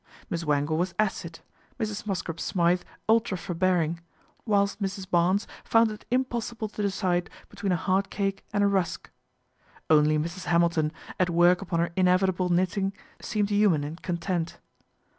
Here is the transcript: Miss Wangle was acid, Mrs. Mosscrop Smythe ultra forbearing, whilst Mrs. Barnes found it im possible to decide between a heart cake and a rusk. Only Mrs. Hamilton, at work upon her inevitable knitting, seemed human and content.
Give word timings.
Miss 0.31 0.43
Wangle 0.43 0.77
was 0.79 0.95
acid, 0.97 1.41
Mrs. 1.79 2.07
Mosscrop 2.07 2.39
Smythe 2.39 2.81
ultra 3.07 3.37
forbearing, 3.37 3.99
whilst 4.47 4.81
Mrs. 4.81 5.07
Barnes 5.07 5.45
found 5.63 5.91
it 5.91 6.05
im 6.09 6.25
possible 6.25 6.67
to 6.69 6.81
decide 6.81 7.29
between 7.49 7.71
a 7.71 7.75
heart 7.75 8.09
cake 8.09 8.43
and 8.51 8.63
a 8.63 8.67
rusk. 8.67 9.11
Only 9.91 10.17
Mrs. 10.17 10.45
Hamilton, 10.45 10.91
at 11.19 11.29
work 11.29 11.61
upon 11.61 11.79
her 11.81 11.91
inevitable 11.95 12.49
knitting, 12.49 12.93
seemed 13.19 13.51
human 13.51 13.83
and 13.83 14.01
content. 14.01 14.57